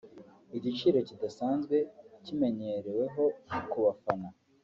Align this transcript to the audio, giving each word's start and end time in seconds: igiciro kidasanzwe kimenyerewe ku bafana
igiciro 0.57 0.97
kidasanzwe 1.07 1.75
kimenyerewe 2.23 3.05
ku 3.69 3.77
bafana 3.85 4.29